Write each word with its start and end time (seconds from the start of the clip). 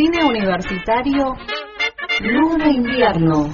Cine 0.00 0.24
universitario 0.24 1.36
Luna 2.20 2.70
Invierno. 2.70 3.50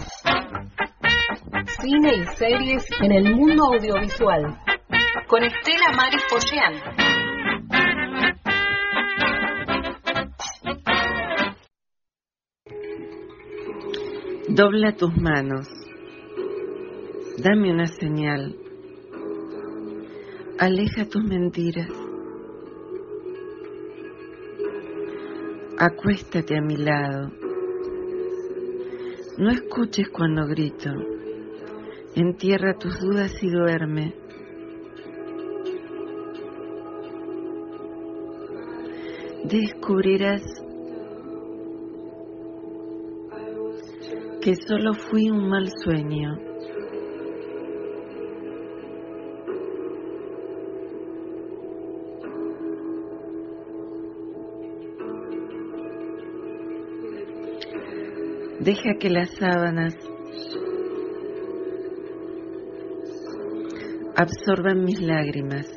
Cine 1.81 2.15
y 2.18 2.26
series 2.36 2.86
en 3.00 3.11
el 3.11 3.34
mundo 3.34 3.65
audiovisual. 3.75 4.56
Con 5.27 5.43
Estela 5.43 5.90
Maris 5.97 6.22
Pollán. 6.31 6.74
Dobla 14.50 14.92
tus 14.92 15.16
manos. 15.16 15.66
Dame 17.38 17.72
una 17.72 17.88
señal. 17.88 18.54
Aleja 20.60 21.06
tus 21.06 21.24
mentiras. 21.24 22.05
Acuéstate 25.79 26.57
a 26.57 26.62
mi 26.62 26.75
lado. 26.79 27.30
No 29.36 29.50
escuches 29.50 30.08
cuando 30.08 30.46
grito. 30.46 30.90
Entierra 32.15 32.79
tus 32.79 32.99
dudas 32.99 33.30
y 33.43 33.51
duerme. 33.51 34.15
Descubrirás 39.45 40.43
que 44.41 44.55
solo 44.66 44.95
fui 44.95 45.29
un 45.30 45.47
mal 45.47 45.71
sueño. 45.85 46.46
Deja 58.67 58.95
que 58.99 59.11
las 59.11 59.31
sábanas 59.37 59.95
absorban 64.17 64.83
mis 64.83 65.00
lágrimas 65.00 65.69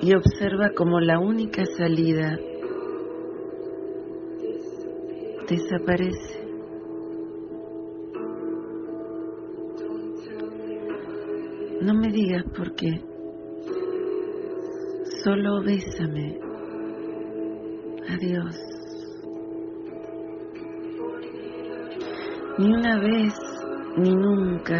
y 0.00 0.14
observa 0.14 0.70
como 0.76 1.00
la 1.00 1.18
única 1.18 1.64
salida 1.76 2.38
desaparece. 5.48 6.46
No 11.82 11.94
me 11.94 12.12
digas 12.12 12.44
por 12.56 12.76
qué, 12.76 13.00
solo 15.24 15.64
bésame. 15.64 16.38
Adiós. 18.08 18.73
Ni 22.56 22.72
una 22.72 23.00
vez, 23.00 23.34
ni 23.96 24.14
nunca. 24.14 24.78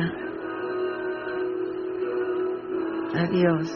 Adiós. 3.17 3.69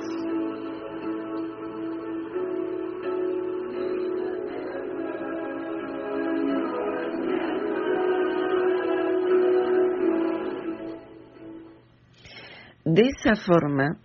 De 12.84 13.02
esa 13.02 13.34
forma 13.34 13.98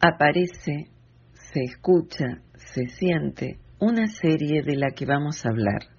aparece, 0.00 0.88
se 1.34 1.60
escucha, 1.62 2.42
se 2.56 2.88
siente 2.88 3.60
una 3.78 4.08
serie 4.08 4.62
de 4.62 4.74
la 4.74 4.90
que 4.90 5.06
vamos 5.06 5.46
a 5.46 5.50
hablar. 5.50 5.97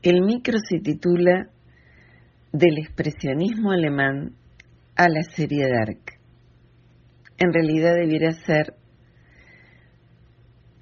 El 0.00 0.22
micro 0.22 0.58
se 0.58 0.78
titula 0.78 1.48
Del 2.52 2.78
expresionismo 2.78 3.72
alemán 3.72 4.36
a 4.94 5.08
la 5.08 5.22
serie 5.34 5.66
Dark. 5.68 6.20
En 7.36 7.52
realidad 7.52 7.96
debiera 7.96 8.30
ser 8.30 8.74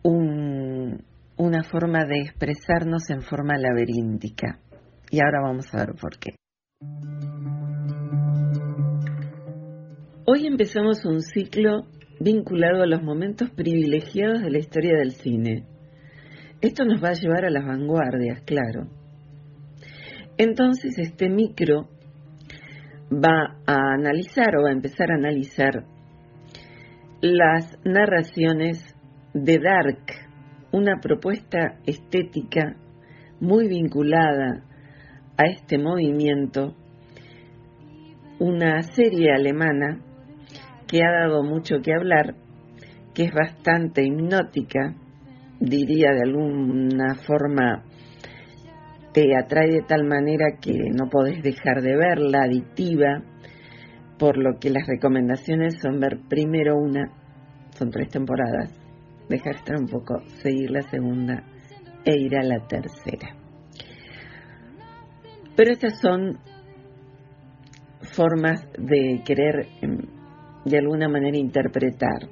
un, 0.02 1.02
una 1.38 1.62
forma 1.64 2.04
de 2.04 2.20
expresarnos 2.20 3.08
en 3.08 3.22
forma 3.22 3.56
laberíntica. 3.56 4.58
Y 5.10 5.20
ahora 5.20 5.40
vamos 5.42 5.66
a 5.72 5.78
ver 5.78 5.94
por 5.98 6.18
qué. 6.18 6.34
Hoy 10.26 10.46
empezamos 10.46 11.06
un 11.06 11.22
ciclo 11.22 11.86
vinculado 12.20 12.82
a 12.82 12.86
los 12.86 13.02
momentos 13.02 13.48
privilegiados 13.48 14.42
de 14.42 14.50
la 14.50 14.58
historia 14.58 14.98
del 14.98 15.12
cine. 15.12 15.64
Esto 16.60 16.84
nos 16.84 17.02
va 17.02 17.08
a 17.08 17.14
llevar 17.14 17.46
a 17.46 17.50
las 17.50 17.64
vanguardias, 17.64 18.42
claro. 18.42 18.90
Entonces 20.38 20.98
este 20.98 21.28
micro 21.28 21.88
va 23.10 23.56
a 23.66 23.94
analizar 23.94 24.56
o 24.56 24.62
va 24.64 24.70
a 24.70 24.72
empezar 24.72 25.10
a 25.10 25.16
analizar 25.16 25.84
las 27.20 27.78
narraciones 27.84 28.78
de 29.32 29.58
Dark, 29.58 30.04
una 30.72 31.00
propuesta 31.00 31.78
estética 31.86 32.76
muy 33.40 33.68
vinculada 33.68 34.64
a 35.38 35.44
este 35.44 35.78
movimiento, 35.78 36.74
una 38.38 38.82
serie 38.82 39.32
alemana 39.32 40.00
que 40.86 41.02
ha 41.02 41.10
dado 41.10 41.42
mucho 41.42 41.76
que 41.82 41.94
hablar, 41.94 42.34
que 43.14 43.24
es 43.24 43.32
bastante 43.32 44.04
hipnótica, 44.04 44.94
diría 45.60 46.10
de 46.12 46.22
alguna 46.22 47.14
forma, 47.26 47.84
te 49.16 49.34
atrae 49.34 49.70
de 49.70 49.80
tal 49.80 50.04
manera 50.04 50.58
que 50.60 50.74
no 50.92 51.08
podés 51.08 51.42
dejar 51.42 51.80
de 51.80 51.96
verla, 51.96 52.42
adictiva, 52.42 53.22
por 54.18 54.36
lo 54.36 54.58
que 54.60 54.68
las 54.68 54.86
recomendaciones 54.86 55.78
son 55.80 56.00
ver 56.00 56.18
primero 56.28 56.76
una, 56.76 57.10
son 57.78 57.88
tres 57.88 58.10
temporadas, 58.10 58.78
dejar 59.30 59.54
estar 59.54 59.76
un 59.80 59.86
poco, 59.86 60.20
seguir 60.42 60.70
la 60.70 60.82
segunda 60.82 61.44
e 62.04 62.12
ir 62.14 62.36
a 62.36 62.42
la 62.42 62.66
tercera. 62.66 63.34
Pero 65.56 65.72
estas 65.72 65.98
son 65.98 66.38
formas 68.02 68.68
de 68.76 69.22
querer 69.24 69.66
de 70.66 70.78
alguna 70.78 71.08
manera 71.08 71.38
interpretar 71.38 72.28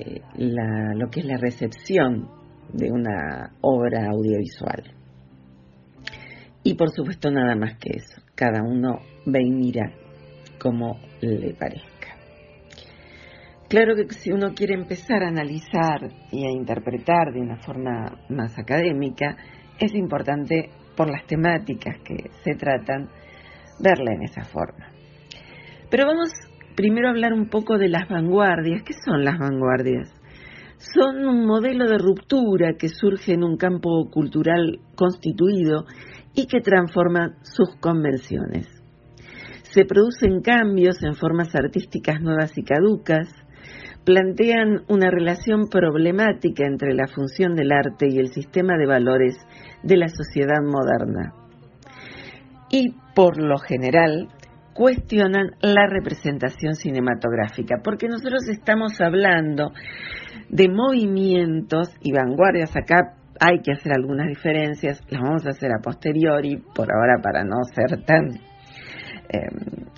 eh, 0.00 0.20
lo 0.36 1.08
que 1.08 1.20
es 1.20 1.26
la 1.26 1.38
recepción 1.38 2.28
de 2.74 2.92
una 2.92 3.54
obra 3.62 4.10
audiovisual. 4.10 4.95
Y 6.66 6.74
por 6.74 6.90
supuesto 6.90 7.30
nada 7.30 7.54
más 7.54 7.78
que 7.78 7.90
eso, 7.96 8.20
cada 8.34 8.60
uno 8.64 8.98
ve 9.24 9.40
y 9.40 9.52
mira 9.52 9.92
como 10.58 10.98
le 11.20 11.54
parezca. 11.54 12.16
Claro 13.68 13.94
que 13.94 14.12
si 14.12 14.32
uno 14.32 14.52
quiere 14.52 14.74
empezar 14.74 15.22
a 15.22 15.28
analizar 15.28 16.10
y 16.32 16.44
a 16.44 16.50
interpretar 16.50 17.32
de 17.32 17.40
una 17.40 17.58
forma 17.58 18.18
más 18.30 18.58
académica, 18.58 19.36
es 19.78 19.94
importante 19.94 20.70
por 20.96 21.08
las 21.08 21.24
temáticas 21.26 21.98
que 22.02 22.30
se 22.42 22.56
tratan 22.56 23.10
verla 23.78 24.14
en 24.14 24.24
esa 24.24 24.42
forma. 24.42 24.88
Pero 25.88 26.06
vamos 26.06 26.32
primero 26.74 27.10
hablar 27.10 27.32
un 27.32 27.48
poco 27.48 27.78
de 27.78 27.90
las 27.90 28.08
vanguardias. 28.08 28.82
¿Qué 28.82 28.94
son 29.04 29.24
las 29.24 29.38
vanguardias? 29.38 30.12
Son 30.78 31.28
un 31.28 31.46
modelo 31.46 31.88
de 31.88 31.98
ruptura 31.98 32.74
que 32.76 32.88
surge 32.88 33.34
en 33.34 33.44
un 33.44 33.56
campo 33.56 34.10
cultural 34.10 34.80
constituido 34.96 35.86
y 36.36 36.46
que 36.46 36.60
transforma 36.60 37.34
sus 37.42 37.74
convenciones. 37.80 38.68
Se 39.62 39.84
producen 39.84 40.42
cambios 40.42 41.02
en 41.02 41.14
formas 41.14 41.54
artísticas 41.56 42.20
nuevas 42.20 42.56
y 42.56 42.62
caducas, 42.62 43.28
plantean 44.04 44.84
una 44.88 45.10
relación 45.10 45.68
problemática 45.68 46.64
entre 46.64 46.94
la 46.94 47.08
función 47.08 47.56
del 47.56 47.72
arte 47.72 48.06
y 48.08 48.18
el 48.18 48.28
sistema 48.28 48.76
de 48.78 48.86
valores 48.86 49.34
de 49.82 49.96
la 49.96 50.08
sociedad 50.08 50.62
moderna. 50.62 51.32
Y 52.70 52.94
por 53.14 53.42
lo 53.42 53.58
general 53.58 54.28
cuestionan 54.74 55.52
la 55.62 55.86
representación 55.88 56.74
cinematográfica, 56.74 57.76
porque 57.82 58.08
nosotros 58.08 58.46
estamos 58.48 59.00
hablando 59.00 59.72
de 60.50 60.68
movimientos 60.68 61.88
y 62.02 62.12
vanguardias 62.12 62.76
acá 62.76 63.16
hay 63.40 63.60
que 63.62 63.72
hacer 63.72 63.92
algunas 63.92 64.28
diferencias, 64.28 65.00
las 65.08 65.22
vamos 65.22 65.46
a 65.46 65.50
hacer 65.50 65.70
a 65.72 65.82
posteriori, 65.82 66.56
por 66.74 66.88
ahora 66.92 67.20
para 67.22 67.44
no 67.44 67.56
ser 67.74 68.04
tan 68.04 68.36
eh, 69.28 69.48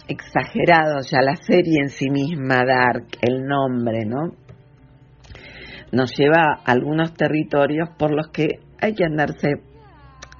exagerados 0.08 1.10
ya 1.10 1.20
la 1.22 1.36
serie 1.36 1.80
en 1.82 1.88
sí 1.88 2.10
misma, 2.10 2.64
Dark, 2.64 3.06
el 3.20 3.44
nombre, 3.44 4.04
¿no? 4.06 4.32
Nos 5.92 6.16
lleva 6.16 6.60
a 6.64 6.72
algunos 6.72 7.14
territorios 7.14 7.90
por 7.98 8.12
los 8.14 8.28
que 8.28 8.60
hay 8.80 8.94
que 8.94 9.04
andarse, 9.04 9.48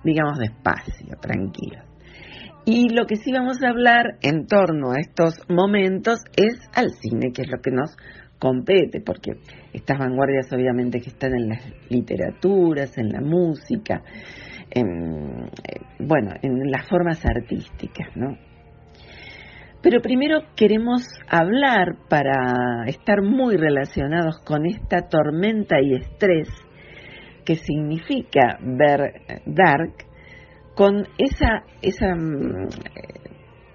digamos, 0.04 0.38
despacio, 0.38 1.16
tranquilo. 1.20 1.82
Y 2.64 2.90
lo 2.90 3.06
que 3.06 3.16
sí 3.16 3.32
vamos 3.32 3.62
a 3.62 3.70
hablar 3.70 4.18
en 4.20 4.46
torno 4.46 4.92
a 4.92 5.00
estos 5.00 5.34
momentos 5.48 6.18
es 6.36 6.58
al 6.74 6.90
cine, 6.90 7.32
que 7.32 7.42
es 7.42 7.48
lo 7.48 7.62
que 7.62 7.70
nos 7.70 7.96
compete, 8.38 9.00
porque 9.00 9.32
estas 9.72 9.98
vanguardias 9.98 10.52
obviamente 10.52 11.00
que 11.00 11.10
están 11.10 11.34
en 11.34 11.48
las 11.48 11.62
literaturas, 11.88 12.96
en 12.98 13.10
la 13.10 13.20
música, 13.20 14.02
en, 14.70 15.44
eh, 15.46 15.80
bueno, 15.98 16.32
en 16.42 16.70
las 16.70 16.88
formas 16.88 17.24
artísticas, 17.24 18.08
¿no? 18.16 18.36
Pero 19.80 20.00
primero 20.00 20.40
queremos 20.56 21.02
hablar 21.28 21.96
para 22.08 22.84
estar 22.86 23.22
muy 23.22 23.56
relacionados 23.56 24.38
con 24.44 24.66
esta 24.66 25.08
tormenta 25.08 25.80
y 25.80 25.94
estrés 25.94 26.48
que 27.44 27.54
significa 27.54 28.58
ver 28.60 29.22
Dark 29.46 29.94
con 30.74 31.06
esa, 31.16 31.62
esa 31.80 32.14
mm, 32.14 32.68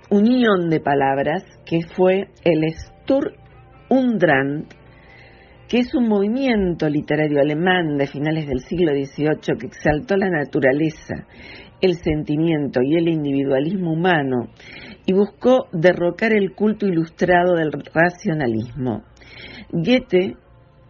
unión 0.10 0.70
de 0.70 0.80
palabras 0.80 1.44
que 1.66 1.80
fue 1.96 2.28
el 2.44 2.74
Stur 2.74 3.34
Undrand, 3.94 4.66
que 5.68 5.78
es 5.78 5.94
un 5.94 6.08
movimiento 6.08 6.90
literario 6.90 7.40
alemán 7.40 7.96
de 7.96 8.08
finales 8.08 8.48
del 8.48 8.62
siglo 8.62 8.92
XVIII 8.92 9.58
que 9.60 9.68
exaltó 9.68 10.18
la 10.18 10.30
naturaleza, 10.30 11.28
el 11.80 11.94
sentimiento 11.98 12.82
y 12.82 12.96
el 12.96 13.08
individualismo 13.08 13.94
humano 13.94 14.48
y 15.06 15.14
buscó 15.14 15.68
derrocar 15.72 16.34
el 16.34 16.56
culto 16.56 16.88
ilustrado 16.88 17.56
del 17.56 17.72
racionalismo. 17.72 19.04
Goethe 19.72 20.38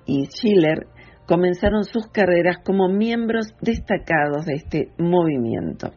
y 0.05 0.25
Schiller 0.27 0.87
comenzaron 1.25 1.83
sus 1.83 2.07
carreras 2.07 2.57
como 2.63 2.87
miembros 2.87 3.53
destacados 3.61 4.45
de 4.45 4.53
este 4.53 4.91
movimiento. 4.97 5.91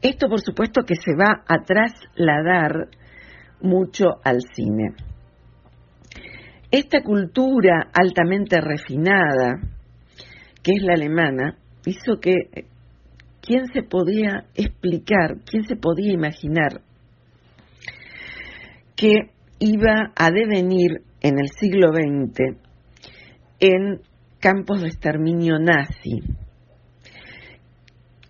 Esto 0.00 0.28
por 0.28 0.40
supuesto 0.40 0.82
que 0.82 0.96
se 0.96 1.12
va 1.14 1.44
a 1.46 1.62
trasladar 1.62 2.88
mucho 3.60 4.06
al 4.24 4.40
cine. 4.54 5.11
Esta 6.72 7.02
cultura 7.02 7.90
altamente 7.92 8.58
refinada, 8.58 9.60
que 10.62 10.72
es 10.72 10.82
la 10.82 10.94
alemana, 10.94 11.58
hizo 11.84 12.18
que 12.18 12.64
quién 13.42 13.66
se 13.74 13.82
podía 13.82 14.46
explicar, 14.54 15.36
quién 15.44 15.64
se 15.64 15.76
podía 15.76 16.14
imaginar 16.14 16.80
que 18.96 19.32
iba 19.58 20.12
a 20.16 20.30
devenir 20.30 21.02
en 21.20 21.38
el 21.38 21.48
siglo 21.60 21.88
XX 21.88 22.56
en 23.60 24.00
campos 24.40 24.80
de 24.80 24.88
exterminio 24.88 25.58
nazi. 25.58 26.22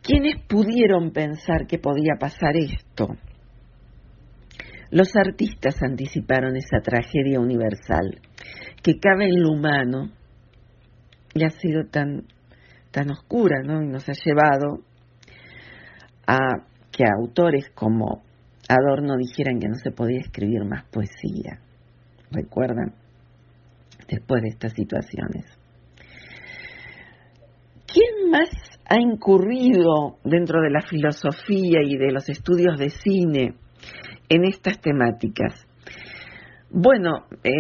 ¿Quiénes 0.02 0.42
pudieron 0.48 1.12
pensar 1.12 1.68
que 1.68 1.78
podía 1.78 2.14
pasar 2.18 2.56
esto? 2.56 3.06
Los 4.90 5.14
artistas 5.14 5.80
anticiparon 5.80 6.56
esa 6.56 6.80
tragedia 6.82 7.38
universal 7.38 8.20
que 8.82 8.98
cabe 8.98 9.26
en 9.26 9.42
lo 9.42 9.52
humano 9.52 10.10
y 11.34 11.44
ha 11.44 11.50
sido 11.50 11.84
tan, 11.90 12.24
tan 12.90 13.10
oscura, 13.10 13.62
¿no? 13.64 13.82
Y 13.82 13.88
nos 13.88 14.08
ha 14.08 14.12
llevado 14.12 14.80
a 16.26 16.38
que 16.90 17.04
autores 17.04 17.70
como 17.74 18.22
Adorno 18.68 19.16
dijeran 19.16 19.58
que 19.58 19.68
no 19.68 19.74
se 19.74 19.90
podía 19.90 20.20
escribir 20.20 20.64
más 20.64 20.84
poesía. 20.84 21.60
¿Recuerdan? 22.30 22.94
Después 24.08 24.42
de 24.42 24.48
estas 24.48 24.72
situaciones. 24.72 25.46
¿Quién 27.86 28.30
más 28.30 28.48
ha 28.88 28.98
incurrido 28.98 30.18
dentro 30.24 30.60
de 30.60 30.70
la 30.70 30.82
filosofía 30.82 31.80
y 31.84 31.96
de 31.96 32.10
los 32.10 32.28
estudios 32.28 32.78
de 32.78 32.90
cine 32.90 33.54
en 34.28 34.44
estas 34.44 34.80
temáticas? 34.80 35.66
Bueno, 36.74 37.26
eh, 37.44 37.50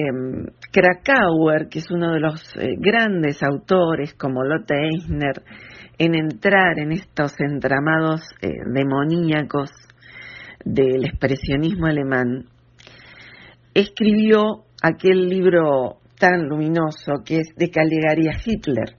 Krakauer, 0.72 1.68
que 1.68 1.80
es 1.80 1.90
uno 1.90 2.14
de 2.14 2.20
los 2.20 2.40
eh, 2.56 2.76
grandes 2.78 3.42
autores 3.42 4.14
como 4.14 4.42
Lotte 4.42 4.72
Eisner, 4.72 5.42
en 5.98 6.14
entrar 6.14 6.78
en 6.78 6.92
estos 6.92 7.38
entramados 7.38 8.22
eh, 8.40 8.48
demoníacos 8.72 9.68
del 10.64 11.04
expresionismo 11.04 11.88
alemán, 11.88 12.46
escribió 13.74 14.64
aquel 14.82 15.28
libro 15.28 15.98
tan 16.18 16.48
luminoso 16.48 17.22
que 17.22 17.40
es 17.40 17.48
de 17.54 17.68
Caligari 17.68 18.30
Hitler. 18.46 18.96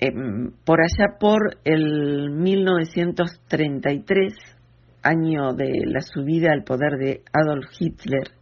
Em, 0.00 0.50
por 0.64 0.80
allá 0.80 1.16
por 1.20 1.58
el 1.62 2.30
1933, 2.30 4.34
año 5.04 5.52
de 5.52 5.70
la 5.86 6.00
subida 6.00 6.52
al 6.52 6.64
poder 6.64 6.96
de 6.98 7.22
Adolf 7.32 7.66
Hitler, 7.78 8.32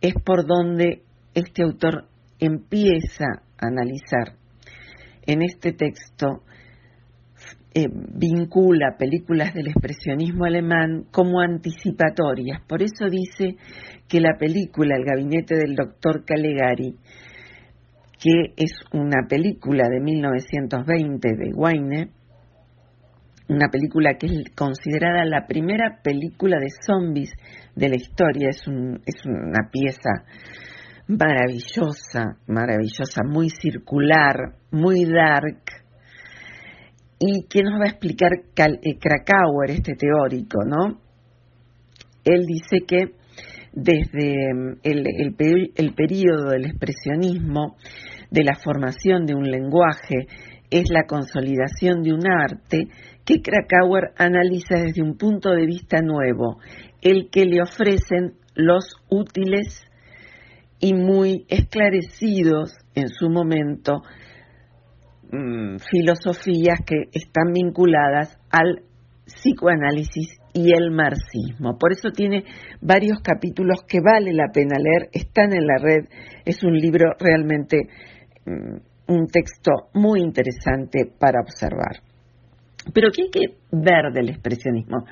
es 0.00 0.14
por 0.24 0.46
donde 0.46 1.02
este 1.34 1.62
autor 1.62 2.04
empieza 2.38 3.24
a 3.58 3.66
analizar 3.66 4.36
en 5.26 5.42
este 5.42 5.72
texto 5.72 6.42
eh, 7.74 7.88
vincula 7.90 8.96
películas 8.98 9.52
del 9.52 9.68
expresionismo 9.68 10.46
alemán 10.46 11.04
como 11.10 11.40
anticipatorias. 11.40 12.62
Por 12.66 12.82
eso 12.82 13.10
dice 13.10 13.56
que 14.08 14.20
la 14.20 14.38
película 14.38 14.96
El 14.96 15.04
gabinete 15.04 15.56
del 15.56 15.74
doctor 15.74 16.24
Calegari, 16.24 16.96
que 18.18 18.54
es 18.56 18.72
una 18.92 19.28
película 19.28 19.88
de 19.90 20.00
1920 20.00 21.28
de 21.36 21.52
Weine, 21.54 22.08
una 23.48 23.68
película 23.68 24.14
que 24.18 24.26
es 24.26 24.54
considerada 24.56 25.24
la 25.24 25.46
primera 25.46 26.00
película 26.02 26.58
de 26.58 26.68
zombies 26.84 27.30
de 27.74 27.88
la 27.88 27.96
historia, 27.96 28.48
es, 28.50 28.62
es 29.06 29.24
una 29.24 29.70
pieza 29.70 30.24
maravillosa, 31.08 32.38
maravillosa, 32.48 33.22
muy 33.24 33.50
circular, 33.50 34.54
muy 34.72 35.04
dark. 35.04 35.62
¿Y 37.18 37.44
quién 37.48 37.66
nos 37.66 37.80
va 37.80 37.84
a 37.84 37.90
explicar 37.90 38.32
eh, 38.34 38.98
Krakauer, 38.98 39.70
este 39.70 39.94
teórico, 39.94 40.58
no? 40.66 41.00
Él 42.24 42.44
dice 42.46 42.84
que 42.86 43.14
desde 43.72 44.52
mm, 44.52 44.80
el 44.82 45.94
periodo 45.94 46.50
del 46.50 46.66
expresionismo, 46.66 47.76
de 48.30 48.42
la 48.42 48.56
formación 48.56 49.24
de 49.24 49.34
un 49.34 49.48
lenguaje, 49.48 50.26
es 50.70 50.90
la 50.90 51.04
consolidación 51.04 52.02
de 52.02 52.12
un 52.12 52.26
arte 52.26 52.88
que 53.26 53.42
Krakauer 53.42 54.12
analiza 54.16 54.76
desde 54.78 55.02
un 55.02 55.18
punto 55.18 55.50
de 55.50 55.66
vista 55.66 56.00
nuevo, 56.00 56.58
el 57.02 57.28
que 57.30 57.44
le 57.44 57.60
ofrecen 57.60 58.34
los 58.54 58.94
útiles 59.10 59.84
y 60.78 60.94
muy 60.94 61.44
esclarecidos 61.48 62.72
en 62.94 63.08
su 63.08 63.28
momento 63.28 64.02
mm, 65.32 65.78
filosofías 65.90 66.78
que 66.86 67.08
están 67.12 67.52
vinculadas 67.52 68.38
al 68.50 68.82
psicoanálisis 69.24 70.38
y 70.54 70.72
el 70.72 70.92
marxismo. 70.92 71.76
Por 71.78 71.92
eso 71.92 72.10
tiene 72.10 72.44
varios 72.80 73.18
capítulos 73.20 73.82
que 73.88 73.98
vale 74.00 74.32
la 74.32 74.52
pena 74.52 74.76
leer, 74.78 75.10
están 75.12 75.52
en 75.52 75.66
la 75.66 75.78
red, 75.78 76.04
es 76.44 76.62
un 76.62 76.74
libro 76.74 77.10
realmente 77.18 77.88
mm, 78.44 78.76
un 79.08 79.26
texto 79.26 79.72
muy 79.94 80.20
interesante 80.20 81.10
para 81.18 81.40
observar. 81.40 82.02
Pero 82.92 83.10
¿qué 83.10 83.22
hay 83.22 83.30
que 83.30 83.56
ver 83.72 84.12
del 84.12 84.30
expresionismo? 84.30 85.04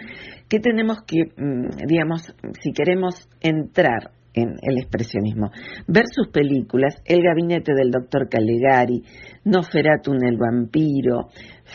¿Qué 0.49 0.61
tenemos 0.61 0.99
que, 1.07 1.25
mm, 1.37 1.87
digamos, 1.87 2.35
si 2.61 2.73
queremos 2.73 3.29
entrar 3.41 4.13
en 4.35 4.57
el 4.61 4.79
expresionismo. 4.79 5.51
Ver 5.87 6.05
sus 6.11 6.29
películas, 6.29 7.01
El 7.05 7.23
gabinete 7.23 7.73
del 7.73 7.91
doctor 7.91 8.29
Caligari, 8.29 9.03
Noferatun 9.45 10.25
el 10.25 10.37
vampiro, 10.37 11.29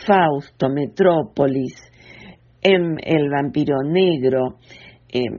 Fausto, 0.06 0.68
Metrópolis, 0.68 1.74
em, 2.62 2.96
El 3.02 3.30
vampiro 3.30 3.76
negro, 3.82 4.58
em, 5.08 5.38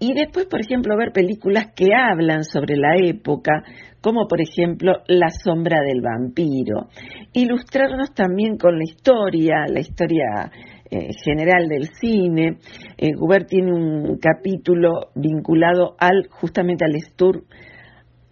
y 0.00 0.14
después, 0.14 0.46
por 0.46 0.60
ejemplo, 0.60 0.96
ver 0.96 1.12
películas 1.12 1.72
que 1.74 1.88
hablan 1.94 2.44
sobre 2.44 2.76
la 2.76 2.96
época, 2.96 3.64
como 4.00 4.28
por 4.28 4.40
ejemplo 4.40 4.92
La 5.08 5.28
sombra 5.30 5.80
del 5.80 6.00
vampiro. 6.00 6.88
Ilustrarnos 7.32 8.14
también 8.14 8.56
con 8.56 8.78
la 8.78 8.84
historia, 8.84 9.66
la 9.66 9.80
historia 9.80 10.52
eh, 10.88 11.08
general 11.24 11.68
del 11.68 11.88
cine. 12.00 12.58
Eh, 12.96 13.10
tiene 13.48 13.72
un 13.72 14.18
capítulo 14.18 15.10
vinculado 15.16 15.96
al 15.98 16.28
justamente 16.30 16.84
al 16.84 16.94
Stur 17.00 17.44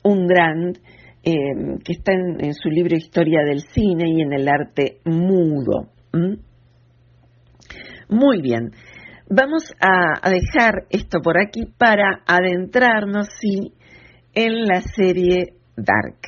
Undrand, 0.05 0.79
eh, 1.25 1.33
que 1.85 1.93
está 1.93 2.13
en, 2.13 2.55
su 2.55 2.69
libro 2.71 2.97
Historia 2.97 3.41
del 3.45 3.63
Cine 3.63 4.09
y 4.09 4.21
en 4.21 4.33
el 4.33 4.49
arte 4.49 5.01
mudo. 5.05 5.89
Muy 8.09 8.41
bien. 8.41 8.71
Vamos 9.29 9.75
a, 9.81 10.31
dejar 10.31 10.87
esto 10.91 11.21
por 11.21 11.37
aquí 11.37 11.67
para 11.77 12.23
adentrarnos, 12.27 13.27
sí, 13.41 13.75
en 14.33 14.65
la 14.67 14.81
serie 14.81 15.57
Dark. 15.77 16.21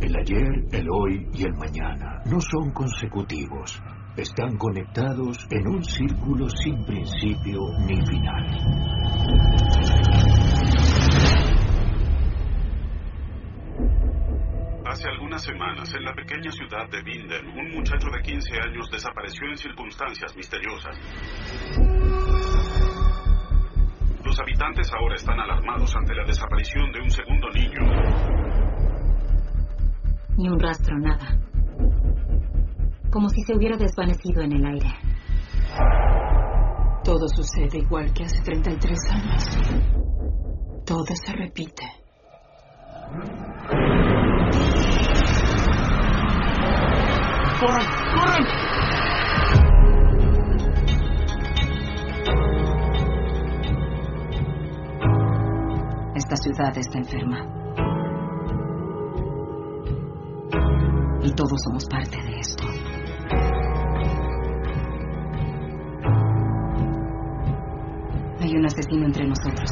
El 0.00 0.16
ayer, 0.16 0.66
el 0.72 0.86
hoy 0.90 1.28
y 1.32 1.44
el 1.44 1.54
mañana 1.54 2.22
no 2.26 2.40
son 2.40 2.72
consecutivos. 2.72 3.80
Están 4.16 4.56
conectados 4.56 5.46
en 5.50 5.68
un 5.68 5.84
círculo 5.84 6.48
sin 6.48 6.84
principio 6.84 7.60
ni 7.86 8.04
final. 8.04 8.46
Unas 15.20 15.42
semanas, 15.42 15.92
en 15.94 16.02
la 16.02 16.14
pequeña 16.14 16.50
ciudad 16.50 16.88
de 16.90 17.02
Binden, 17.02 17.46
un 17.46 17.74
muchacho 17.74 18.08
de 18.08 18.22
15 18.22 18.58
años 18.58 18.90
desapareció 18.90 19.46
en 19.46 19.56
circunstancias 19.58 20.34
misteriosas. 20.34 20.96
Los 24.24 24.40
habitantes 24.40 24.90
ahora 24.94 25.14
están 25.14 25.38
alarmados 25.40 25.94
ante 25.94 26.14
la 26.14 26.24
desaparición 26.24 26.90
de 26.92 27.00
un 27.00 27.10
segundo 27.10 27.50
niño. 27.50 27.80
Ni 30.38 30.48
un 30.48 30.58
rastro, 30.58 30.98
nada. 30.98 31.38
Como 33.10 33.28
si 33.28 33.42
se 33.42 33.54
hubiera 33.54 33.76
desvanecido 33.76 34.40
en 34.42 34.52
el 34.52 34.64
aire. 34.64 34.94
Todo 37.04 37.28
sucede 37.28 37.78
igual 37.78 38.12
que 38.14 38.24
hace 38.24 38.42
33 38.42 38.98
años. 39.10 40.84
Todo 40.86 41.04
se 41.14 41.32
repite. 41.34 41.97
¡Corran! 47.58 47.86
¡Corran! 48.14 48.44
Esta 56.14 56.36
ciudad 56.36 56.78
está 56.78 56.98
enferma. 56.98 57.40
Y 61.24 61.32
todos 61.32 61.60
somos 61.64 61.84
parte 61.86 62.16
de 62.22 62.38
esto. 62.38 62.64
Hay 68.40 68.56
un 68.56 68.66
asesino 68.66 69.06
entre 69.06 69.26
nosotros. 69.26 69.68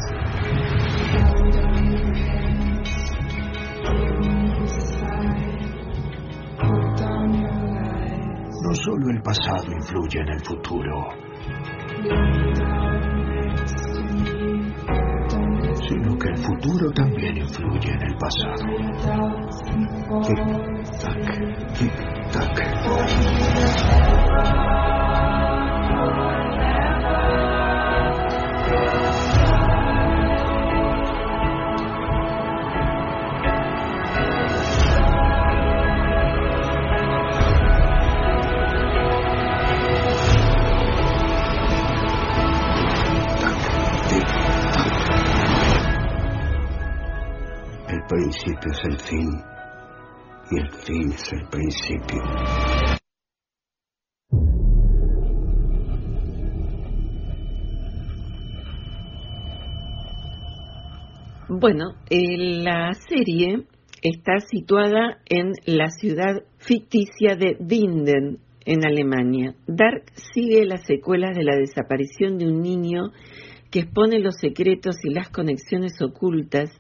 Solo 8.87 9.11
el 9.11 9.21
pasado 9.21 9.73
influye 9.73 10.21
en 10.21 10.29
el 10.29 10.41
futuro, 10.45 11.09
sino 15.89 16.17
que 16.17 16.29
el 16.29 16.37
futuro 16.37 16.93
también 16.95 17.37
influye 17.37 17.91
en 17.91 18.03
el 18.03 18.17
pasado. 18.17 18.63
Principio 48.09 48.71
es 48.71 48.85
el 48.85 48.99
fin 48.99 49.43
y 50.51 50.61
el 50.61 50.71
fin 50.71 51.13
es 51.13 51.33
el 51.33 51.49
principio. 51.49 52.23
Bueno, 61.49 61.95
eh, 62.11 62.37
la 62.63 62.93
serie 62.95 63.65
está 64.03 64.39
situada 64.41 65.19
en 65.27 65.53
la 65.65 65.89
ciudad 65.91 66.43
ficticia 66.59 67.35
de 67.37 67.57
Winden, 67.59 68.39
en 68.65 68.85
Alemania. 68.85 69.55
Dark 69.67 70.05
sigue 70.33 70.65
las 70.65 70.85
secuelas 70.87 71.37
de 71.37 71.45
la 71.45 71.57
desaparición 71.57 72.39
de 72.39 72.47
un 72.47 72.61
niño 72.63 73.13
que 73.71 73.81
expone 73.81 74.21
los 74.21 74.37
secretos 74.37 74.97
y 75.05 75.13
las 75.13 75.29
conexiones 75.31 76.01
ocultas 76.03 76.71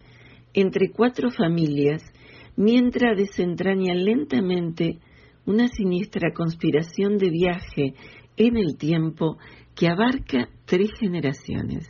entre 0.56 0.90
cuatro 0.90 1.30
familias 1.30 2.02
mientras 2.56 3.16
desentraña 3.16 3.94
lentamente 3.94 4.98
una 5.44 5.68
siniestra 5.68 6.32
conspiración 6.32 7.18
de 7.18 7.30
viaje 7.30 7.94
en 8.36 8.56
el 8.56 8.76
tiempo 8.76 9.36
que 9.76 9.88
abarca 9.88 10.48
tres 10.64 10.90
generaciones. 10.98 11.86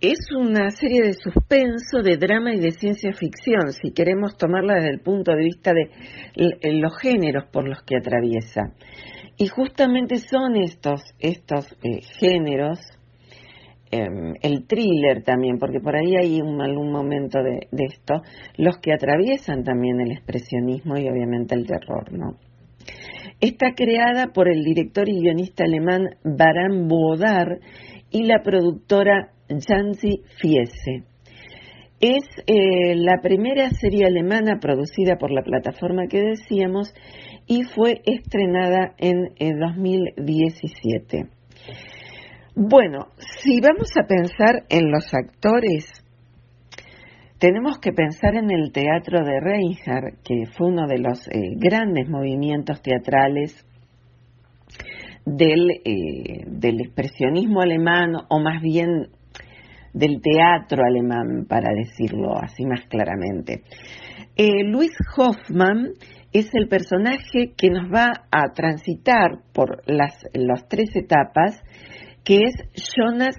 Es 0.00 0.18
una 0.36 0.70
serie 0.70 1.02
de 1.02 1.12
suspenso, 1.12 2.02
de 2.02 2.16
drama 2.16 2.52
y 2.54 2.58
de 2.58 2.72
ciencia 2.72 3.12
ficción, 3.12 3.72
si 3.72 3.92
queremos 3.92 4.36
tomarla 4.36 4.74
desde 4.74 4.94
el 4.94 5.00
punto 5.00 5.30
de 5.30 5.44
vista 5.44 5.72
de 5.72 6.72
los 6.80 6.98
géneros 6.98 7.44
por 7.52 7.68
los 7.68 7.78
que 7.84 7.98
atraviesa. 7.98 8.74
Y 9.36 9.46
justamente 9.46 10.18
son 10.18 10.56
estos, 10.56 11.02
estos 11.20 11.66
eh, 11.84 12.00
géneros, 12.18 12.80
eh, 13.92 14.08
el 14.40 14.66
thriller 14.66 15.22
también, 15.22 15.58
porque 15.58 15.78
por 15.78 15.94
ahí 15.94 16.16
hay 16.16 16.40
un, 16.40 16.62
algún 16.62 16.90
momento 16.90 17.42
de, 17.42 17.68
esto, 17.70 18.22
los 18.56 18.78
que 18.78 18.94
atraviesan 18.94 19.64
también 19.64 20.00
el 20.00 20.12
expresionismo 20.12 20.96
y 20.96 21.06
obviamente 21.10 21.54
el 21.54 21.66
terror, 21.66 22.10
¿no? 22.10 22.38
Está 23.38 23.74
creada 23.76 24.28
por 24.32 24.48
el 24.48 24.64
director 24.64 25.10
y 25.10 25.20
guionista 25.20 25.64
alemán 25.64 26.06
Baran 26.24 26.88
Bodar 26.88 27.58
y 28.10 28.22
la 28.22 28.40
productora 28.42 29.32
Janzi 29.48 30.22
Fiese. 30.40 31.04
Es 32.00 32.24
eh, 32.46 32.94
la 32.96 33.20
primera 33.20 33.68
serie 33.70 34.06
alemana 34.06 34.58
producida 34.58 35.18
por 35.18 35.30
la 35.30 35.42
plataforma 35.42 36.06
que 36.08 36.22
decíamos 36.22 36.94
y 37.46 37.64
fue 37.64 38.00
estrenada 38.06 38.94
en 38.96 39.34
eh, 39.38 39.52
2017. 39.54 41.41
Bueno, 42.54 43.06
si 43.40 43.62
vamos 43.62 43.88
a 43.98 44.06
pensar 44.06 44.64
en 44.68 44.90
los 44.90 45.14
actores, 45.14 45.86
tenemos 47.38 47.78
que 47.78 47.92
pensar 47.92 48.34
en 48.34 48.50
el 48.50 48.72
teatro 48.72 49.24
de 49.24 49.40
Reinhardt, 49.40 50.22
que 50.22 50.44
fue 50.54 50.68
uno 50.68 50.86
de 50.86 50.98
los 50.98 51.26
eh, 51.28 51.54
grandes 51.56 52.10
movimientos 52.10 52.82
teatrales 52.82 53.66
del, 55.24 55.70
eh, 55.82 56.44
del 56.46 56.82
expresionismo 56.82 57.62
alemán, 57.62 58.16
o 58.28 58.38
más 58.38 58.60
bien 58.60 59.08
del 59.94 60.20
teatro 60.20 60.84
alemán, 60.84 61.46
para 61.48 61.72
decirlo 61.72 62.36
así 62.36 62.66
más 62.66 62.82
claramente. 62.86 63.62
Eh, 64.36 64.62
Luis 64.64 64.92
Hoffman 65.16 65.92
es 66.34 66.50
el 66.54 66.68
personaje 66.68 67.54
que 67.56 67.70
nos 67.70 67.90
va 67.90 68.10
a 68.30 68.52
transitar 68.54 69.38
por 69.54 69.82
las, 69.86 70.22
las 70.34 70.68
tres 70.68 70.94
etapas, 70.96 71.62
que 72.24 72.36
es 72.36 72.54
Jonas 72.96 73.36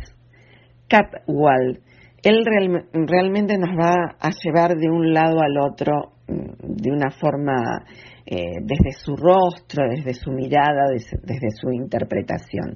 Kapwal. 0.88 1.82
Él 2.22 2.46
real, 2.46 2.86
realmente 2.94 3.58
nos 3.58 3.72
va 3.78 4.16
a 4.20 4.30
llevar 4.44 4.76
de 4.76 4.90
un 4.90 5.14
lado 5.14 5.42
al 5.42 5.58
otro 5.58 6.14
de 6.28 6.92
una 6.92 7.12
forma 7.12 7.86
eh, 8.26 8.60
desde 8.62 8.98
su 8.98 9.16
rostro, 9.16 9.90
desde 9.90 10.14
su 10.14 10.32
mirada, 10.32 10.90
desde, 10.90 11.50
su 11.60 11.72
interpretación. 11.72 12.76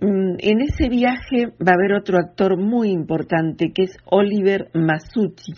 En 0.00 0.60
ese 0.60 0.88
viaje 0.88 1.46
va 1.60 1.72
a 1.72 1.74
haber 1.74 1.94
otro 1.94 2.18
actor 2.18 2.58
muy 2.58 2.90
importante 2.90 3.72
que 3.72 3.84
es 3.84 3.96
Oliver 4.04 4.68
Masucci. 4.74 5.54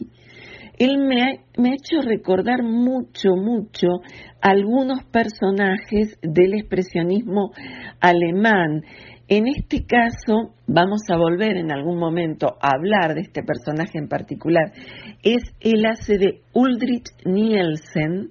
Él 0.79 0.99
me 0.99 1.23
ha, 1.23 1.75
hecho 1.75 2.01
recordar 2.07 2.63
mucho, 2.63 3.31
mucho 3.35 3.89
algunos 4.41 5.03
personajes 5.07 6.17
del 6.23 6.55
expresionismo 6.55 7.51
alemán. 8.01 8.85
En 9.31 9.47
este 9.47 9.85
caso, 9.85 10.55
vamos 10.67 11.03
a 11.13 11.19
volver 11.19 11.59
en 11.59 11.71
algún 11.71 11.99
momento 11.99 12.57
a 12.63 12.71
hablar 12.75 13.15
de 13.15 13.21
este 13.21 13.43
personaje 13.43 13.99
en 13.99 14.09
particular. 14.09 14.73
Es 15.23 15.43
el 15.61 15.85
hace 15.85 16.17
de 16.17 16.41
Ulrich 16.55 17.11
Nielsen, 17.27 18.31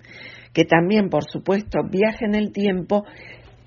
que 0.53 0.65
también, 0.65 1.09
por 1.09 1.23
supuesto, 1.31 1.81
viaja 1.87 2.25
en 2.25 2.33
el 2.33 2.51
tiempo, 2.51 3.05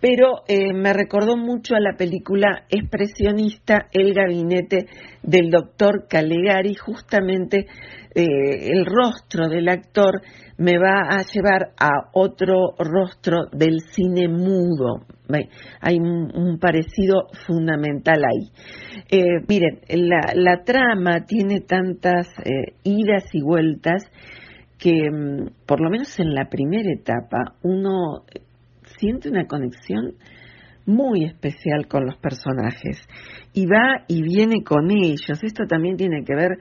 pero 0.00 0.42
eh, 0.48 0.72
me 0.72 0.92
recordó 0.92 1.36
mucho 1.36 1.74
a 1.74 1.80
la 1.80 1.96
película 1.96 2.64
expresionista 2.70 3.86
El 3.92 4.14
gabinete 4.14 4.86
del 5.22 5.50
doctor 5.50 6.06
Calegari, 6.08 6.74
justamente 6.74 7.66
eh, 8.14 8.68
el 8.72 8.86
rostro 8.86 9.48
del 9.48 9.68
actor 9.68 10.22
me 10.56 10.78
va 10.78 11.02
a 11.08 11.22
llevar 11.22 11.72
a 11.78 12.10
otro 12.12 12.74
rostro 12.78 13.46
del 13.52 13.80
cine 13.92 14.28
mudo. 14.28 15.04
Hay 15.80 15.98
un, 15.98 16.58
parecido 16.58 17.28
fundamental 17.46 18.20
ahí. 18.24 18.50
Eh, 19.10 19.44
miren, 19.48 19.80
la, 19.88 20.32
la, 20.34 20.64
trama 20.64 21.24
tiene 21.24 21.60
tantas 21.60 22.26
idas 22.82 23.24
y 23.32 23.40
vueltas 23.42 24.02
que, 24.76 24.92
por 25.66 25.80
lo 25.80 25.88
menos 25.88 26.18
en 26.18 26.34
la 26.34 26.46
primera 26.50 26.90
etapa, 26.92 27.54
uno 27.62 28.24
siente 29.00 29.30
una 29.30 29.46
conexión 29.46 30.14
muy 30.86 31.24
especial 31.24 31.86
con 31.88 32.04
los 32.04 32.16
personajes 32.16 33.00
y 33.52 33.66
va 33.66 34.04
y 34.08 34.22
viene 34.22 34.62
con 34.62 34.90
ellos. 34.90 35.42
Esto 35.42 35.64
también 35.66 35.96
tiene 35.96 36.24
que 36.24 36.34
ver 36.34 36.58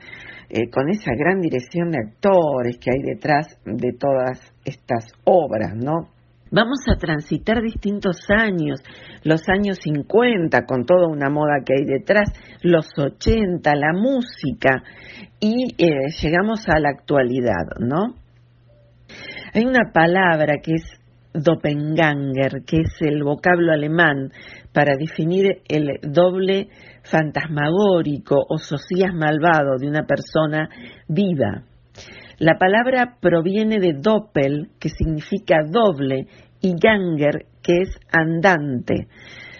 eh, 0.50 0.69
con 0.72 0.89
esa 0.89 1.12
gran 1.17 1.41
dirección 1.41 1.91
de 1.91 2.00
actores 2.00 2.77
que 2.79 2.91
hay 2.91 3.01
detrás 3.13 3.48
de 3.65 3.93
todas 3.93 4.39
estas 4.65 5.12
obras, 5.25 5.75
¿no? 5.75 6.10
Vamos 6.51 6.79
a 6.91 6.98
transitar 6.98 7.62
distintos 7.62 8.17
años, 8.29 8.81
los 9.24 9.48
años 9.50 9.77
50 9.84 10.65
con 10.65 10.84
toda 10.84 11.08
una 11.08 11.29
moda 11.29 11.62
que 11.63 11.74
hay 11.77 11.86
detrás, 11.86 12.27
los 12.63 12.88
80, 12.98 13.72
la 13.75 13.93
música 13.93 14.81
y 15.39 15.75
eh, 15.77 16.10
llegamos 16.22 16.67
a 16.67 16.79
la 16.79 16.89
actualidad, 16.89 17.67
¿no? 17.79 18.15
Hay 19.53 19.65
una 19.65 19.91
palabra 19.93 20.55
que 20.63 20.74
es 20.74 20.99
Doppelganger, 21.41 22.63
que 22.65 22.81
es 22.81 23.01
el 23.01 23.24
vocablo 23.24 23.72
alemán 23.72 24.31
para 24.74 24.96
definir 24.98 25.62
el 25.67 26.00
doble 26.03 26.69
fantasmagórico 27.03 28.36
o 28.48 28.58
socias 28.58 29.13
malvado 29.13 29.77
de 29.79 29.88
una 29.88 30.05
persona 30.05 30.69
viva. 31.08 31.63
La 32.38 32.58
palabra 32.58 33.17
proviene 33.19 33.79
de 33.79 33.93
Doppel, 34.00 34.69
que 34.79 34.89
significa 34.89 35.58
doble, 35.69 36.27
y 36.62 36.74
Ganger, 36.75 37.48
que 37.62 37.81
es 37.81 38.00
andante. 38.12 39.08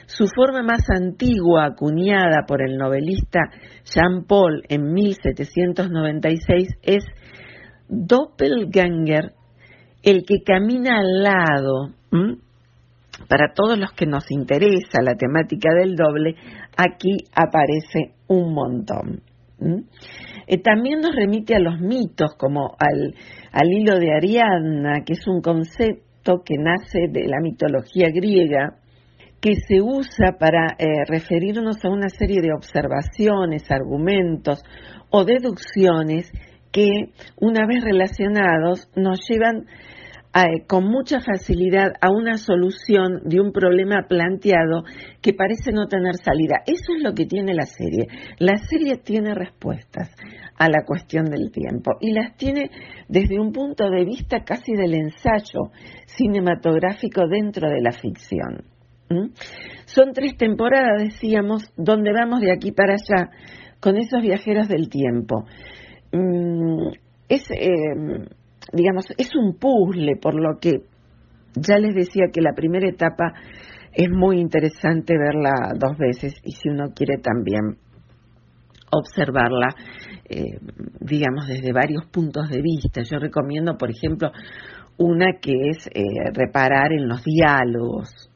Su 0.06 0.28
forma 0.28 0.64
más 0.64 0.90
antigua, 0.90 1.66
acuñada 1.66 2.46
por 2.48 2.62
el 2.62 2.78
novelista 2.78 3.42
Jean 3.84 4.26
Paul 4.28 4.64
en 4.68 4.92
1796, 4.94 6.70
es 6.82 7.06
Doppelganger, 7.88 9.34
el 10.04 10.24
que 10.26 10.44
camina 10.44 11.00
al 11.00 11.24
lado. 11.24 11.90
Para 13.28 13.54
todos 13.54 13.78
los 13.78 13.92
que 13.92 14.06
nos 14.06 14.32
interesa 14.32 15.02
la 15.04 15.16
temática 15.16 15.70
del 15.74 15.96
doble, 15.96 16.36
aquí 16.78 17.18
aparece 17.34 18.14
un 18.28 18.54
montón. 18.54 19.22
Eh, 20.48 20.58
también 20.64 21.02
nos 21.02 21.16
remite 21.16 21.56
a 21.56 21.60
los 21.60 21.80
mitos, 21.80 22.34
como 22.38 22.76
al, 22.80 23.14
al 23.52 23.72
hilo 23.72 24.00
de 24.00 24.14
Ariadna, 24.16 25.04
que 25.06 25.14
es 25.14 25.28
un 25.28 25.42
concepto 25.42 26.42
que 26.44 26.56
nace 26.58 27.08
de 27.12 27.28
la 27.28 27.40
mitología 27.42 28.10
griega, 28.10 28.78
que 29.42 29.56
se 29.56 29.82
usa 29.82 30.38
para 30.40 30.76
eh, 30.78 31.06
referirnos 31.08 31.84
a 31.84 31.90
una 31.90 32.10
serie 32.10 32.42
de 32.42 32.54
observaciones, 32.54 33.70
argumentos 33.72 34.62
o 35.10 35.24
deducciones 35.24 36.32
que, 36.72 37.12
una 37.38 37.66
vez 37.68 37.84
relacionados, 37.84 38.90
nos 38.96 39.20
llevan 39.28 39.66
eh, 40.32 40.66
con 40.68 40.86
mucha 40.86 41.22
facilidad 41.22 41.94
a 42.02 42.12
una 42.12 42.38
solución 42.38 43.22
de 43.26 43.42
un 43.42 43.52
problema 43.52 44.06
planteado 44.08 44.84
que 45.22 45.34
parece 45.34 45.72
no 45.72 45.88
tener 45.88 46.18
salida. 46.18 46.58
Eso 46.68 46.94
es 46.96 47.04
lo 47.04 47.14
que 47.16 47.26
tiene 47.26 47.56
la 47.56 47.66
serie. 47.66 48.08
La 48.38 48.58
serie 48.58 48.98
tiene 48.98 49.34
respuestas 49.34 50.16
a 50.56 50.70
la 50.70 50.86
cuestión 50.86 51.26
del 51.26 51.52
tiempo 51.52 51.94
y 52.00 52.12
las 52.12 52.38
tiene 52.38 52.70
desde 53.08 53.40
un 53.40 53.52
punto 53.52 53.90
de 53.90 54.06
vista 54.06 54.44
casi 54.44 54.74
del 54.74 54.94
ensayo 54.94 55.72
cinematográfico 56.06 57.28
dentro 57.28 57.68
de 57.68 57.82
la 57.82 57.92
ficción. 57.92 58.66
Son 59.86 60.14
tres 60.14 60.38
temporadas, 60.38 61.02
decíamos, 61.02 61.64
donde 61.76 62.14
vamos 62.14 62.42
de 62.42 62.52
aquí 62.52 62.72
para 62.72 62.94
allá 62.94 63.32
con 63.80 63.98
esos 63.98 64.22
viajeros 64.22 64.68
del 64.68 64.90
tiempo. 64.90 65.46
Mm, 66.12 66.90
es 67.28 67.50
eh, 67.52 68.28
digamos, 68.74 69.06
es 69.18 69.30
un 69.36 69.58
puzzle, 69.58 70.16
por 70.22 70.36
lo 70.36 70.60
que 70.60 70.84
ya 71.56 71.78
les 71.78 71.96
decía 71.96 72.26
que 72.32 72.42
la 72.42 72.54
primera 72.54 72.88
etapa 72.88 73.34
es 73.94 74.10
muy 74.10 74.40
interesante 74.40 75.18
verla 75.18 75.74
dos 75.78 75.98
veces 75.98 76.36
y 76.44 76.52
si 76.52 76.70
uno 76.70 76.94
quiere 76.96 77.18
también 77.18 77.78
observarla, 78.92 79.70
eh, 80.30 80.60
digamos, 81.00 81.48
desde 81.48 81.74
varios 81.74 82.06
puntos 82.06 82.50
de 82.50 82.62
vista. 82.62 83.02
Yo 83.04 83.20
recomiendo, 83.20 83.78
por 83.78 83.92
ejemplo, 83.92 84.32
una 84.98 85.40
que 85.42 85.54
es 85.70 85.88
eh, 85.88 86.02
reparar 86.34 86.92
en 86.92 87.08
los 87.08 87.24
diálogos. 87.24 88.29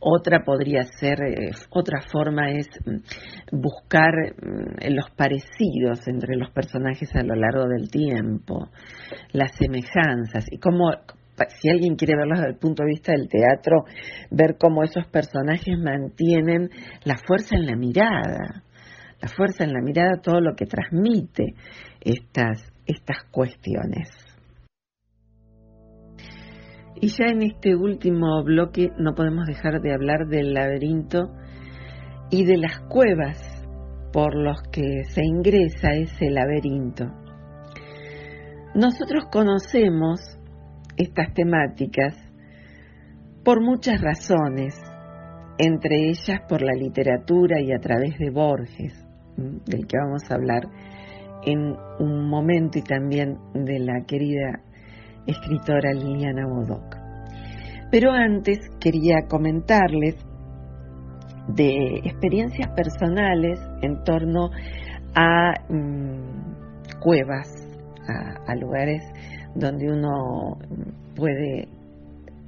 Otra 0.00 0.44
podría 0.44 0.82
ser, 0.84 1.22
eh, 1.22 1.50
otra 1.70 2.00
forma 2.00 2.50
es 2.50 2.68
mm, 2.84 3.58
buscar 3.58 4.12
mm, 4.12 4.94
los 4.94 5.10
parecidos 5.10 6.06
entre 6.06 6.36
los 6.36 6.50
personajes 6.50 7.14
a 7.14 7.22
lo 7.22 7.34
largo 7.34 7.66
del 7.66 7.90
tiempo, 7.90 8.68
las 9.32 9.52
semejanzas 9.56 10.44
y 10.50 10.58
cómo, 10.58 10.90
si 11.60 11.70
alguien 11.70 11.96
quiere 11.96 12.16
verlo 12.16 12.34
desde 12.36 12.50
el 12.50 12.58
punto 12.58 12.82
de 12.82 12.90
vista 12.90 13.12
del 13.12 13.28
teatro, 13.28 13.84
ver 14.30 14.56
cómo 14.58 14.82
esos 14.82 15.06
personajes 15.06 15.78
mantienen 15.78 16.68
la 17.04 17.16
fuerza 17.16 17.56
en 17.56 17.66
la 17.66 17.76
mirada, 17.76 18.62
la 19.22 19.28
fuerza 19.28 19.64
en 19.64 19.72
la 19.72 19.80
mirada, 19.80 20.20
todo 20.22 20.40
lo 20.40 20.54
que 20.54 20.66
transmite 20.66 21.54
estas, 22.02 22.70
estas 22.86 23.24
cuestiones. 23.30 24.33
Y 27.00 27.08
ya 27.08 27.26
en 27.26 27.42
este 27.42 27.74
último 27.74 28.42
bloque 28.44 28.90
no 28.98 29.14
podemos 29.14 29.46
dejar 29.46 29.80
de 29.80 29.92
hablar 29.92 30.26
del 30.28 30.54
laberinto 30.54 31.30
y 32.30 32.44
de 32.44 32.56
las 32.56 32.80
cuevas 32.88 33.38
por 34.12 34.36
los 34.36 34.62
que 34.70 35.04
se 35.08 35.24
ingresa 35.24 35.92
ese 35.92 36.30
laberinto. 36.30 37.06
Nosotros 38.74 39.24
conocemos 39.30 40.20
estas 40.96 41.34
temáticas 41.34 42.14
por 43.44 43.60
muchas 43.60 44.00
razones, 44.00 44.74
entre 45.58 46.08
ellas 46.08 46.40
por 46.48 46.62
la 46.62 46.72
literatura 46.72 47.60
y 47.60 47.72
a 47.72 47.78
través 47.78 48.18
de 48.18 48.30
Borges, 48.30 49.04
del 49.36 49.86
que 49.86 49.98
vamos 49.98 50.22
a 50.30 50.34
hablar 50.34 50.62
en 51.44 51.76
un 51.98 52.28
momento 52.28 52.78
y 52.78 52.82
también 52.82 53.36
de 53.52 53.78
la 53.80 54.04
querida 54.06 54.62
escritora 55.26 55.92
Liliana 55.92 56.46
Bodoc. 56.46 56.96
Pero 57.90 58.10
antes 58.10 58.58
quería 58.80 59.26
comentarles 59.28 60.16
de 61.48 62.00
experiencias 62.04 62.70
personales 62.74 63.60
en 63.82 64.02
torno 64.04 64.50
a 65.14 65.52
mm, 65.68 66.98
cuevas, 67.00 67.48
a, 68.46 68.54
lugares 68.56 69.02
donde 69.54 69.90
uno 69.90 70.58
puede 71.14 71.68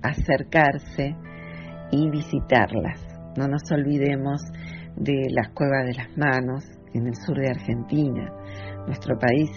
acercarse 0.02 1.14
y 1.90 2.10
visitarlas. 2.10 3.00
No 3.36 3.46
nos 3.48 3.70
olvidemos 3.70 4.40
de 4.96 5.28
las 5.30 5.50
cuevas 5.50 5.86
de 5.86 5.94
las 5.94 6.16
manos 6.16 6.64
en 6.94 7.06
el 7.06 7.14
sur 7.14 7.38
de 7.38 7.50
Argentina. 7.50 8.32
Nuestro 8.86 9.18
país, 9.18 9.50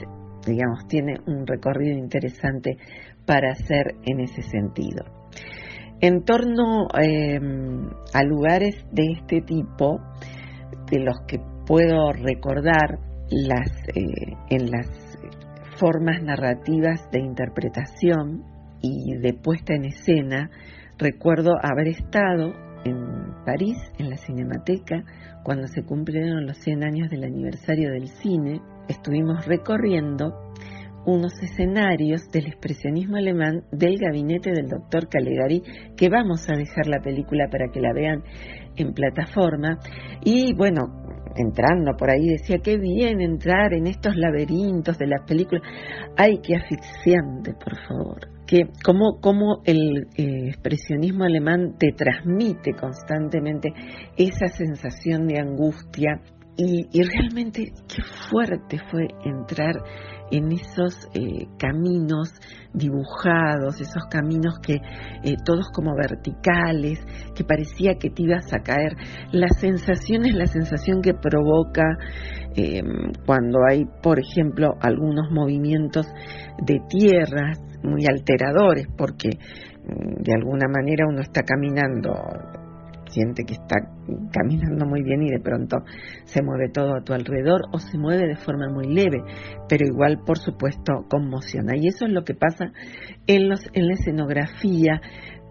digamos, 0.46 0.88
tiene 0.88 1.16
un 1.26 1.46
recorrido 1.46 1.98
interesante 1.98 2.78
para 3.26 3.52
hacer 3.52 3.96
en 4.06 4.22
ese 4.22 4.42
sentido. 4.42 5.06
En 6.02 6.24
torno 6.24 6.88
em, 6.98 7.90
a 8.14 8.24
lugares 8.24 8.76
de 8.92 9.12
este 9.18 9.42
tipo, 9.42 10.00
de 10.90 11.00
los 11.00 11.20
que 11.28 11.40
puedo 11.66 12.12
recordar 12.14 13.00
las, 13.30 13.70
eh, 13.96 14.36
en 14.50 14.72
las 14.72 14.88
formas 15.78 16.22
narrativas 16.24 17.10
de 17.12 17.20
interpretación 17.20 18.44
y 18.82 19.16
de 19.18 19.34
puesta 19.34 19.76
en 19.76 19.86
escena, 19.86 20.50
recuerdo 20.98 21.52
haber 21.62 21.90
estado 21.90 22.54
en 22.86 23.44
París, 23.46 23.78
en 23.98 24.10
la 24.10 24.18
Cinemateca, 24.18 25.04
cuando 25.44 25.68
se 25.68 25.84
cumplieron 25.84 26.46
los 26.46 26.58
100 26.58 26.84
años 26.84 27.10
del 27.10 27.24
aniversario 27.24 27.92
del 27.92 28.08
cine, 28.08 28.62
estuvimos 28.90 29.46
recorriendo 29.46 30.34
unos 31.06 31.34
escenarios 31.42 32.30
del 32.32 32.48
expresionismo 32.48 33.18
alemán 33.18 33.64
del 33.72 33.98
gabinete 33.98 34.52
del 34.52 34.68
doctor 34.68 35.08
Calegari, 35.08 35.64
que 35.96 36.10
vamos 36.10 36.48
a 36.50 36.58
dejar 36.58 36.88
la 36.88 37.00
película 37.02 37.48
para 37.50 37.70
que 37.72 37.80
la 37.80 37.94
vean 37.94 38.24
en 38.76 38.94
plataforma. 38.94 39.80
Y 40.24 40.54
bueno, 40.56 41.10
entrando 41.36 41.96
por 41.98 42.10
ahí 42.10 42.28
decía, 42.28 42.58
qué 42.64 42.78
bien 42.78 43.22
entrar 43.22 43.74
en 43.74 43.88
estos 43.88 44.16
laberintos 44.16 44.98
de 44.98 45.08
las 45.08 45.22
películas. 45.26 45.64
Ay, 46.18 46.40
qué 46.44 46.56
asfixiante, 46.56 47.54
por 47.54 47.78
favor. 47.88 48.20
Que 48.46 48.64
como, 48.84 49.20
como 49.22 49.62
el 49.64 50.08
eh, 50.18 50.50
expresionismo 50.50 51.24
alemán 51.24 51.76
te 51.78 51.92
transmite 51.96 52.74
constantemente 52.74 53.70
esa 54.18 54.48
sensación 54.48 55.28
de 55.28 55.40
angustia 55.40 56.20
y, 56.60 56.88
y 56.92 57.04
realmente 57.04 57.72
qué 57.88 58.02
fuerte 58.30 58.80
fue 58.92 59.08
entrar 59.24 59.76
en 60.30 60.52
esos 60.52 61.08
eh, 61.14 61.48
caminos 61.58 62.34
dibujados, 62.74 63.80
esos 63.80 64.04
caminos 64.12 64.60
que 64.62 64.76
eh, 64.76 65.36
todos 65.46 65.70
como 65.74 65.96
verticales, 65.96 67.00
que 67.34 67.46
parecía 67.46 67.96
que 67.96 68.10
te 68.10 68.24
ibas 68.24 68.54
a 68.54 68.60
caer. 68.60 68.96
La 69.32 69.48
sensación 69.48 70.26
es 70.26 70.36
la 70.36 70.48
sensación 70.48 71.02
que 71.02 71.14
provoca 71.14 71.98
eh, 72.56 72.82
cuando 73.26 73.60
hay, 73.68 73.86
por 74.04 74.20
ejemplo, 74.20 74.76
algunos 74.82 75.32
movimientos 75.32 76.08
de 76.62 76.82
tierras 76.90 77.58
muy 77.84 78.06
alteradores, 78.06 78.88
porque 78.98 79.30
mm, 79.30 80.24
de 80.24 80.34
alguna 80.34 80.68
manera 80.68 81.06
uno 81.08 81.22
está 81.22 81.42
caminando 81.44 82.12
siente 83.10 83.44
que 83.44 83.54
está 83.54 83.76
caminando 84.32 84.86
muy 84.86 85.04
bien 85.04 85.22
y 85.24 85.30
de 85.30 85.40
pronto 85.40 85.78
se 86.26 86.42
mueve 86.42 86.70
todo 86.70 86.96
a 86.96 87.04
tu 87.04 87.14
alrededor 87.14 87.62
o 87.72 87.80
se 87.80 87.98
mueve 87.98 88.28
de 88.28 88.36
forma 88.36 88.70
muy 88.70 88.88
leve, 88.88 89.22
pero 89.68 89.86
igual 89.86 90.20
por 90.26 90.38
supuesto 90.38 91.06
conmociona. 91.10 91.76
Y 91.76 91.88
eso 91.88 92.06
es 92.06 92.12
lo 92.12 92.24
que 92.24 92.34
pasa 92.34 92.72
en, 93.28 93.50
los, 93.50 93.62
en 93.74 93.88
la 93.88 93.94
escenografía 93.94 95.02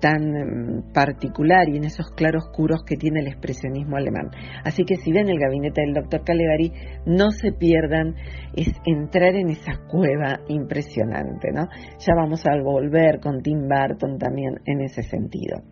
tan 0.01 0.37
em, 0.37 0.93
particular 0.93 1.69
y 1.69 1.77
en 1.77 1.85
esos 1.85 2.11
claroscuros 2.11 2.83
que 2.85 2.97
tiene 2.97 3.21
el 3.21 3.29
expresionismo 3.29 3.97
alemán. 3.97 4.31
Así 4.65 4.85
que 4.85 4.97
si 4.97 5.13
ven 5.13 5.29
el 5.29 5.39
gabinete 5.39 5.83
del 5.83 5.95
doctor 5.95 6.23
Calegari, 6.25 6.73
no 7.07 7.31
se 7.31 7.53
pierdan, 7.53 8.15
es 8.55 8.69
entrar 8.85 9.35
en 9.35 9.51
esa 9.51 9.73
cueva 9.89 10.41
impresionante, 10.49 11.51
¿no? 11.53 11.69
Ya 11.99 12.15
vamos 12.17 12.45
a 12.47 12.63
volver 12.63 13.21
con 13.21 13.43
Tim 13.43 13.69
Burton 13.69 14.19
también 14.19 14.61
en 14.67 14.81
ese 14.83 15.03
sentido. 15.03 15.63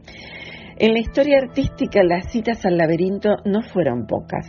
En 0.79 0.93
la 0.93 1.01
historia 1.01 1.39
artística 1.39 2.03
las 2.03 2.31
citas 2.31 2.67
al 2.67 2.77
laberinto 2.77 3.37
no 3.47 3.62
fueron 3.62 4.07
pocas. 4.07 4.47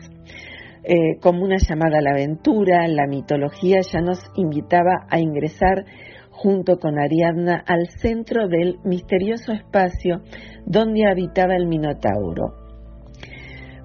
Eh, 0.83 1.19
como 1.21 1.45
una 1.45 1.55
llamada 1.57 1.99
a 1.99 2.01
la 2.01 2.11
aventura, 2.11 2.85
la 2.89 3.07
mitología 3.07 3.79
ya 3.79 4.01
nos 4.01 4.19
invitaba 4.35 5.07
a 5.09 5.19
ingresar 5.19 5.85
junto 6.31 6.79
con 6.79 6.99
Ariadna 6.99 7.63
al 7.65 7.87
centro 8.01 8.49
del 8.49 8.77
misterioso 8.83 9.53
espacio 9.53 10.21
donde 10.65 11.07
habitaba 11.07 11.55
el 11.55 11.65
Minotauro. 11.65 12.55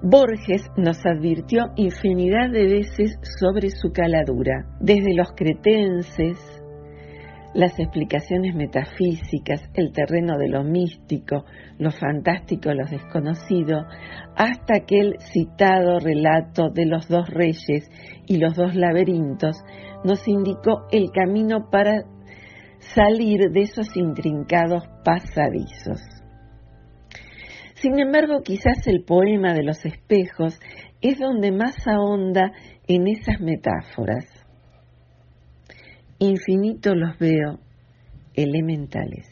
Borges 0.01 0.69
nos 0.75 0.97
advirtió 1.05 1.67
infinidad 1.77 2.51
de 2.51 2.67
veces 2.67 3.17
sobre 3.39 3.69
su 3.69 3.93
caladura, 3.93 4.65
desde 4.81 5.13
los 5.13 5.31
cretenses, 5.31 6.37
las 7.53 7.79
explicaciones 7.79 8.55
metafísicas, 8.55 9.61
el 9.75 9.91
terreno 9.91 10.37
de 10.37 10.49
lo 10.49 10.63
místico, 10.63 11.45
lo 11.77 11.91
fantástico, 11.91 12.73
lo 12.73 12.85
desconocido, 12.85 13.85
hasta 14.35 14.77
aquel 14.77 15.15
citado 15.19 15.99
relato 15.99 16.69
de 16.69 16.85
los 16.85 17.07
dos 17.07 17.29
reyes 17.29 17.89
y 18.25 18.37
los 18.37 18.55
dos 18.55 18.75
laberintos, 18.75 19.57
nos 20.03 20.27
indicó 20.27 20.87
el 20.91 21.11
camino 21.11 21.69
para 21.71 22.03
salir 22.79 23.51
de 23.51 23.61
esos 23.61 23.95
intrincados 23.95 24.83
pasadizos. 25.05 26.01
Sin 27.75 27.99
embargo, 27.99 28.41
quizás 28.43 28.87
el 28.87 29.03
poema 29.03 29.53
de 29.53 29.63
los 29.63 29.85
espejos 29.85 30.59
es 31.01 31.19
donde 31.19 31.51
más 31.51 31.75
ahonda 31.85 32.53
en 32.87 33.07
esas 33.07 33.41
metáforas. 33.41 34.25
Infinito 36.25 36.95
los 36.95 37.19
veo 37.19 37.59
elementales, 38.33 39.27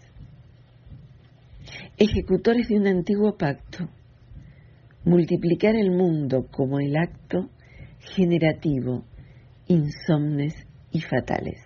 ejecutores 1.98 2.68
de 2.68 2.76
un 2.76 2.86
antiguo 2.86 3.38
pacto, 3.38 3.88
multiplicar 5.06 5.78
el 5.78 5.92
mundo 5.92 6.48
como 6.52 6.82
el 6.82 6.98
acto 6.98 7.50
generativo, 8.14 9.06
insomnes 9.68 10.54
y 10.92 11.00
fatales. 11.00 11.62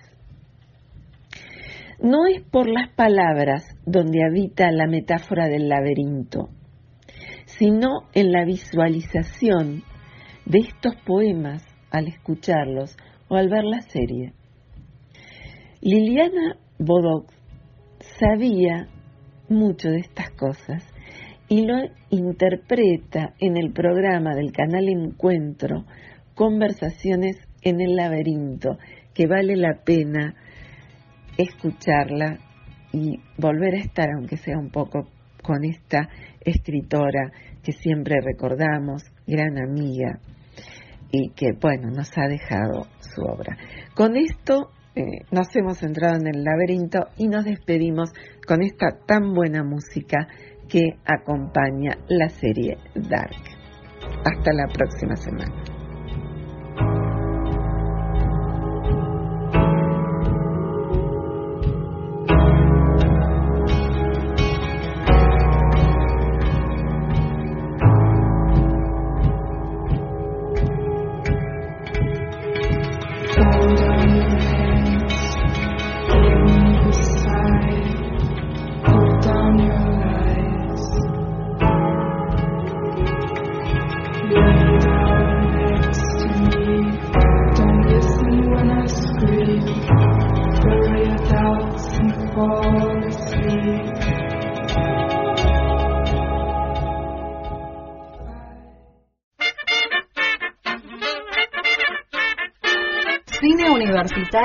No 1.99 2.27
es 2.27 2.43
por 2.43 2.69
las 2.69 2.93
palabras 2.93 3.65
donde 3.83 4.19
habita 4.23 4.69
la 4.69 4.85
metáfora 4.85 5.47
del 5.47 5.69
laberinto, 5.69 6.49
sino 7.47 8.01
en 8.13 8.31
la 8.31 8.45
visualización 8.45 9.81
de 10.45 10.59
estos 10.59 10.95
poemas 11.03 11.63
al 11.89 12.09
escucharlos 12.09 12.95
o 13.27 13.37
al 13.37 13.49
ver 13.49 13.63
la 13.63 13.81
serie. 13.81 14.33
Liliana 15.85 16.57
Bodoc 16.79 17.29
sabía 18.19 18.87
mucho 19.49 19.87
de 19.89 19.99
estas 19.99 20.31
cosas 20.31 20.83
y 21.47 21.61
lo 21.61 21.75
interpreta 22.09 23.35
en 23.39 23.55
el 23.55 23.71
programa 23.71 24.33
del 24.33 24.51
canal 24.51 24.89
Encuentro, 24.89 25.85
Conversaciones 26.33 27.37
en 27.61 27.81
el 27.81 27.95
laberinto, 27.95 28.79
que 29.13 29.27
vale 29.27 29.55
la 29.57 29.83
pena 29.85 30.33
escucharla 31.37 32.39
y 32.91 33.19
volver 33.37 33.75
a 33.75 33.81
estar, 33.81 34.09
aunque 34.17 34.37
sea 34.37 34.57
un 34.57 34.71
poco, 34.71 35.07
con 35.43 35.63
esta 35.65 36.09
escritora 36.43 37.31
que 37.61 37.73
siempre 37.73 38.15
recordamos, 38.23 39.03
gran 39.27 39.59
amiga, 39.59 40.19
y 41.11 41.29
que, 41.35 41.51
bueno, 41.61 41.91
nos 41.91 42.09
ha 42.17 42.27
dejado 42.27 42.87
su 43.01 43.21
obra. 43.21 43.55
Con 43.93 44.17
esto 44.17 44.71
eh, 44.95 45.25
nos 45.31 45.53
hemos 45.55 45.83
entrado 45.83 46.15
en 46.15 46.27
el 46.27 46.43
laberinto 46.43 47.09
y 47.17 47.27
nos 47.27 47.43
despedimos 47.45 48.11
con 48.47 48.61
esta 48.61 48.97
tan 49.05 49.33
buena 49.33 49.63
música 49.63 50.27
que 50.69 50.97
acompaña 51.05 51.97
la 52.07 52.29
serie 52.29 52.77
Dark. 52.95 53.35
Hasta 54.23 54.53
la 54.53 54.67
próxima 54.67 55.15
semana. 55.15 55.74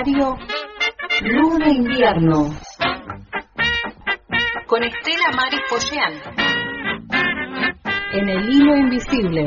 Universitario 0.00 0.38
Luna 1.22 1.68
Invierno. 1.68 2.54
Con 4.66 4.82
Estela 4.84 5.30
Maris 5.36 5.60
Pollán 5.68 6.12
en 8.12 8.28
el 8.28 8.48
hilo 8.48 8.76
invisible 8.76 9.44